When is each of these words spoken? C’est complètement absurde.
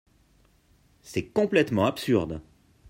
C’est 1.03 1.29
complètement 1.31 1.85
absurde. 1.85 2.41